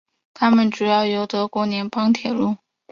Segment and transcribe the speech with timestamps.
[0.33, 2.55] 它们主要由德国联邦铁路。